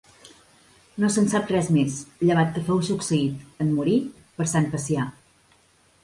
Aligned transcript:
No 1.01 1.09
se'n 1.15 1.27
sap 1.33 1.51
res 1.55 1.67
més, 1.75 1.97
llevat 2.29 2.49
que 2.55 2.63
fou 2.69 2.81
succeït, 2.87 3.43
en 3.65 3.69
morir, 3.81 3.97
per 4.39 4.47
Sant 4.55 4.65
Pacià. 4.73 5.05